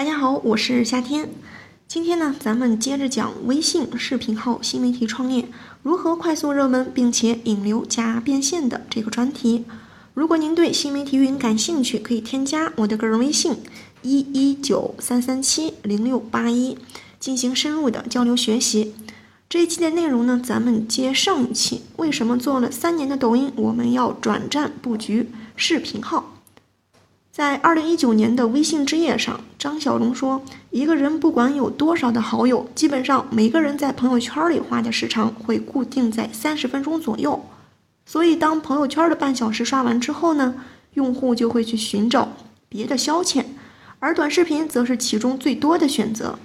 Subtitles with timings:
[0.00, 1.28] 大家好，我是夏天。
[1.86, 5.44] 今天呢，咱们接着讲微信视频号新媒体创业
[5.82, 9.66] 如何快速热门，并且引流加变现的这个专题。
[10.14, 13.58] 如果您对新媒体运营感兴趣，可以添加我的个人微信
[14.00, 16.78] 一一九三三七零六八一
[17.18, 18.94] 进行深入的交流学习。
[19.50, 21.82] 这一期的内容呢，咱们接上一期。
[21.98, 26.29] 为什么做了三年的抖音，我们要转战布局视频号？
[27.40, 37.42] 在二零一九年的微信之夜上，张小龙说，一个人不管有多少的好友，基本上每个人在朋友圈里花的时长会固定在三十分钟左右。
[38.04, 40.54] 所以，当朋友圈的半小时刷完之后呢，
[40.92, 42.28] 用户就会去寻找
[42.68, 43.42] 别的消遣，
[44.00, 46.38] 而短视频则是其中最多的选择。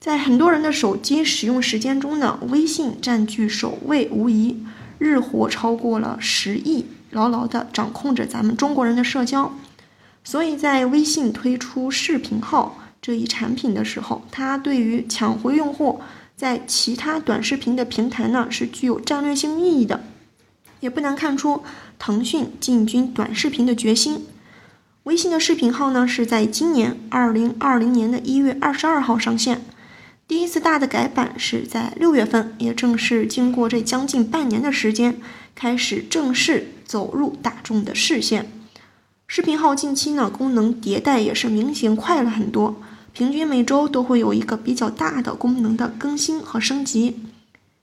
[0.00, 4.56] 在很多人的手机使用时间中呢，微信占据首位无疑，
[4.96, 9.52] 日活超过了十亿，牢牢地掌控着咱们中国人的社交。
[10.26, 16.00] 所以在微信推出视频号这一产品的时候，它对于抢回用户，
[16.36, 20.02] 在其他短视频的平台呢是具有战略性意义的。
[20.80, 21.62] 也不难看出，
[21.96, 24.26] 腾讯进军短视频的决心。
[25.04, 29.62] 微信的视频号呢，是在今年二零二零年的一月二十二号上线。
[30.26, 35.20] 第一次大的改版是在六月份，也正是经过这将近半年的时间，
[35.54, 38.50] 开始正式走入大众的视线。
[39.28, 42.76] 视频号近期呢，功能迭代也是明显快了很多，
[43.12, 47.16] 平均每周都会有一个比较大的功能的更新和升级。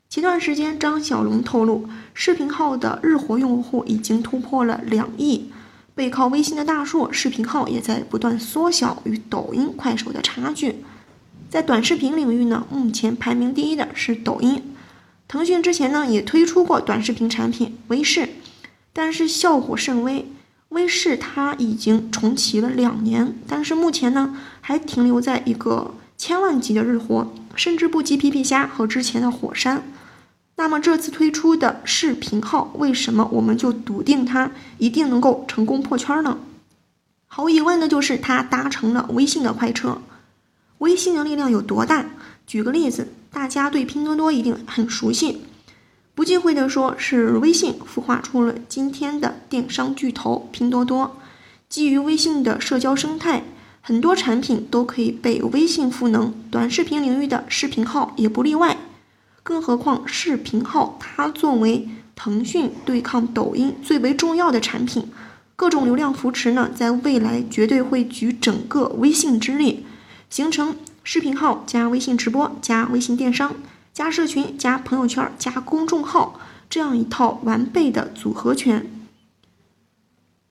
[0.09, 5.51] 前段时间，张小龙透露，视频号的日活用户已经突破了两亿。
[5.93, 10.77] 背靠微信的大树，视频号也在不断缩小与抖音、快手的差距。
[11.49, 14.63] 在短视频领域呢，目前排名第一的是抖音。
[15.27, 18.29] 腾讯之前呢也推出过短视频产品微视，
[18.93, 20.25] 但是效果甚微。
[20.73, 29.83] 微视它已经重启了两年，但是目前呢还停留在一个千万级的日活，甚至不及皮皮虾和之前的火山。
[30.55, 36.39] 那么这次推出的视频号，为什么我们就笃定它一定能够成功破圈呢？
[37.27, 40.01] 毫无疑问的就是它搭乘了微信的快车。
[40.79, 42.05] 微信的力量有多大？
[42.47, 45.43] 举个例子，大家对拼多多一定很熟悉，
[46.15, 51.17] 不忌讳的说，是微信孵化出了今天的电商巨头拼多多。
[51.67, 53.43] 基于微信的社交生态，
[53.81, 58.77] 很多产品都可以被微信赋能，短视频领域的视频号也不例外。
[59.41, 65.07] 更何况视频号，它作为腾讯对抗抖音最为重要的产品，
[65.55, 69.83] 各种流量扶持呢，在未来绝对会举整个微信之力，
[70.29, 73.55] 形成视频号加微信直播加微信电商
[73.93, 78.89] 加社群加朋友圈加公众号这样一套完备的组合拳。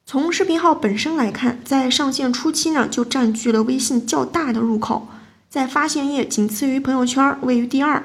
[0.07, 5.09] 从视频号本身来看，在上线初期呢，就占据了微信较大的入口，
[5.49, 8.05] 在发现页仅次于朋友圈，位于第二。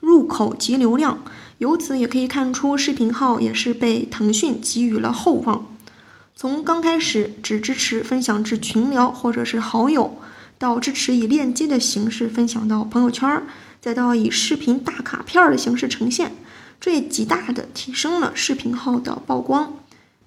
[0.00, 1.22] 入口及流量，
[1.58, 5.66] 由此也可以看出，视频号也是被腾讯给予了厚望。
[6.34, 10.18] 从刚开始只支持分享至群聊或者是好友，
[10.58, 13.44] 到支持以链接的形式分享到朋友圈，
[13.82, 16.30] 再到以视频大卡片的形式呈现，
[16.80, 19.74] 这也极大的提升了视频号的曝光。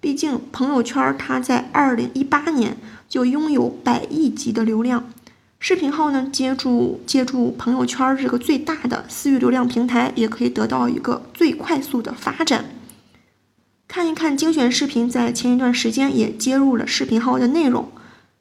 [0.01, 2.75] 毕竟朋友圈它在二零一八年
[3.07, 5.09] 就拥有百亿级的流量。
[5.57, 12.65] 视频号呢，借助借助朋友圈这个最大的私域流量平台，也可以得到一个最快速的发展。
[13.87, 17.89] 看一看精选视频，在前一段时间也接入了视频号的内容。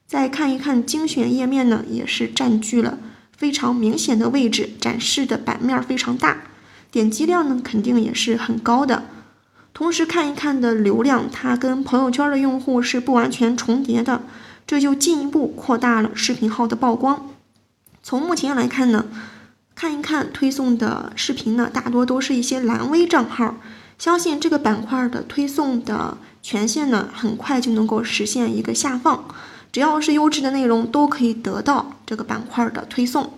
[0.08, 2.98] 再看一看精选页面呢，也是占据了
[3.36, 6.38] 非常明显的位置，展示的版面非常大，
[6.90, 9.04] 点击量呢肯定也是很高的。
[9.72, 14.22] 同时看一看的流量，它跟朋友圈的用户是不完全重叠的。
[14.66, 17.28] 这就进一步扩大了视频号的曝光。
[18.02, 19.04] 从目前来看呢，
[19.74, 23.56] 看一看推送的视频呢，大多都是一些蓝 V 账号。
[23.98, 29.24] 相信这个板块的推送的权限呢，很快就能够实现一个下放。
[29.70, 33.32] 只要是优质的内容，都可以得到这个板块的推送。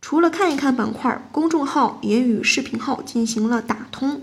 [0.00, 4.22] 除了看一看板块，公众号也与视频号进行了打通。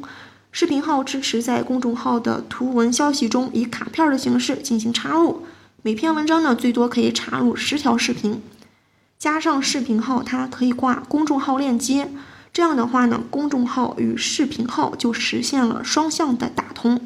[0.52, 5.46] 视频号支持在公众号的图文消息中以卡片的形式进行插入。
[5.84, 8.42] 每篇文章呢，最多可以插入十条视频，
[9.18, 12.12] 加上视频号，它可以挂公众号链接。
[12.52, 17.00] 这样的话呢，公众号与视频号就实现了双向的打通，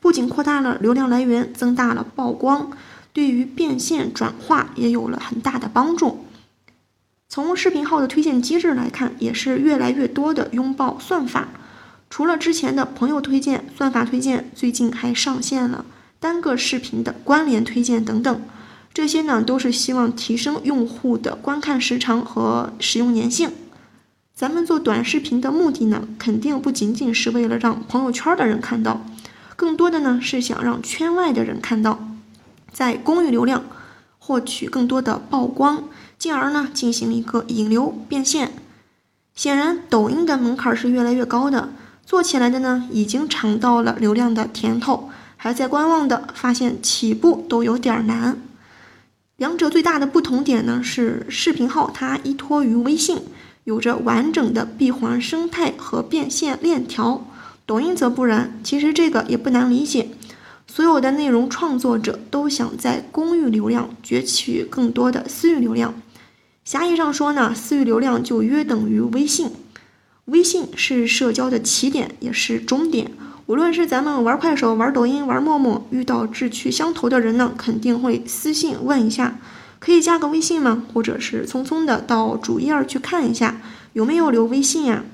[0.00, 2.70] 不仅扩大了流量来源，增大了曝光，
[3.14, 6.26] 对于变现转化也有了很大的帮助。
[7.28, 11.48] 从视频号的推荐机制来看，也是越来越多的拥抱算法。
[12.10, 15.84] 除了之前的朋友推荐、算法推荐，最近还上线了。
[16.20, 18.42] 单个视频的关联推荐等等，
[18.92, 23.50] 这些呢都是希望提升用户的观看时长和使用粘性。
[24.34, 29.04] 咱们做短视频的目的呢，肯定不仅仅是为了让朋友圈的人看到，
[29.54, 32.13] 更多的呢是想让圈外的人看到，
[32.74, 33.64] 在公域流量
[34.18, 35.84] 获取更多的曝光，
[36.18, 38.52] 进而呢进行一个引流变现。
[39.34, 41.70] 显然，抖音的门槛是越来越高的，
[42.04, 48.36] 做起来的呢已经尝到了流量的甜头，还在观望的发现起步都有点难。
[49.36, 53.18] 两者最大的不同点呢是，视频号它依托于微信，
[53.64, 57.26] 有着完整的闭环生态和变现链条，
[57.66, 58.60] 抖音则不然。
[58.62, 60.10] 其实这个也不难理解，
[60.66, 65.94] 所有的内容创作者都想在公域流量攫取更多的私域流量。
[66.64, 69.50] 狭义上说呢，私域流量就约等于微信。
[70.26, 73.10] 微信是社交的起点，也是终点。
[73.46, 79.38] 无论是咱们玩快手、玩抖音、玩陌陌，遇到志趣相投的人呢，肯定会私信问一下，
[79.78, 80.82] 可以加个微信吗？
[80.94, 83.60] 或者是匆匆的到主页去看一下，
[83.92, 85.04] 有没有留微信呀？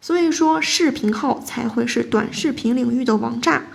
[0.00, 3.66] 所以说，视频号才会是短视频领域的王炸，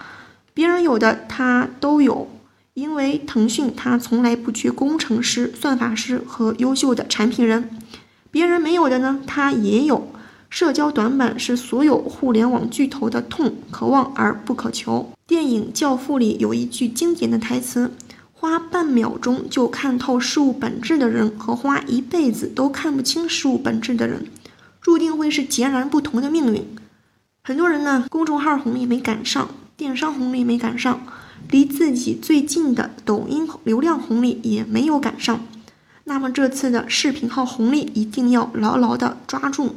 [0.56, 2.28] 别人有的他都有。
[2.74, 7.69] 因为腾讯他从来不缺工程师、算法师和优秀的产品人，
[8.31, 10.10] 别人没有的呢，他也有。
[10.50, 15.10] 社交短板是所有互联网巨头的痛，可望而不可求。
[15.25, 17.92] 电影《教父》里有一句经典的台词
[18.34, 24.25] ：“花半秒钟就看透事物本质的人，和花一辈子都看不清事物本质的人，
[24.81, 26.66] 注定会是截然不同的命运。”
[27.42, 31.06] 很多人呢，公众号红也没赶上，电商红利没赶上。
[31.51, 35.45] 离自己最近的抖音流量红利也没有赶上，
[36.06, 39.75] 那么这次的视频号红利一定要牢牢的抓住。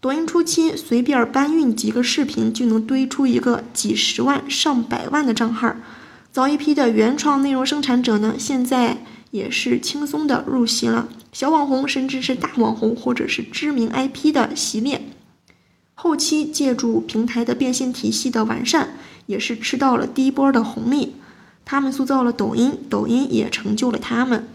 [0.00, 5.74] 抖音初期随便搬运几个视频就能堆出一个几十万上百万的账号，
[6.32, 15.02] 早一批的原创内容生产者呢，现在也是轻松的入席了，小网红甚至是大网红或者是知名 IP 的洗脸。
[15.94, 18.90] 后期借助平台的变现体系的完善。
[19.26, 21.14] 也是吃到了第一波的红利，
[21.64, 24.46] 他们塑造了抖音，抖音也成就了他们。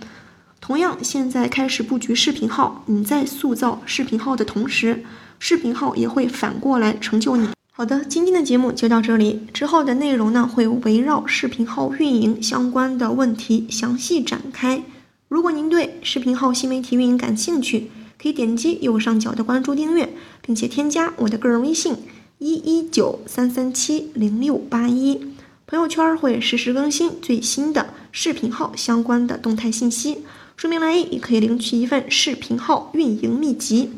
[0.61, 5.03] 同样，现在开始布局视频号，你在塑造视频号的同时，
[5.39, 7.49] 视频号也会反过来成就你。
[7.71, 14.83] 好的，今天的节目就到这里，之后的内容呢会围绕视频号运营相关的问题详细展开。
[15.27, 17.89] 如果您对视频号新媒体运营感兴趣，
[18.21, 21.95] 可以点击右上角的关注订阅，并且添加我的个人微信。
[22.37, 25.33] 一一九三三七零六八一，
[25.67, 30.23] 朋友圈会实时更新最新的视频号相关的动态信息。
[30.55, 33.91] 说明来意也可以领取一份视频号运营秘籍。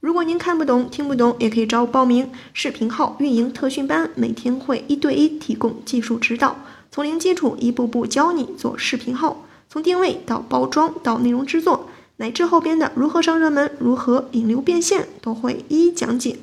[0.00, 6.56] 如果您看不懂、听不懂，也可以找我报名视频号运营特训班，每天会一对一提供技术指导，
[6.90, 11.89] 从零基础一步步教你做视频号，从定位到包装到内容制作，
[12.20, 16.36] 乃至后边的如何上热门、如何引流变现，都会一一讲解。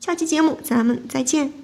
[0.00, 1.59] 下期节目咱们再见。